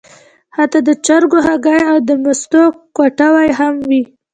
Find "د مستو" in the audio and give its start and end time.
2.07-2.63